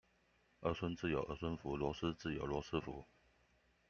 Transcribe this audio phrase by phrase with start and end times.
[0.61, 3.05] 兒孫自有兒孫福，螺絲自有羅斯福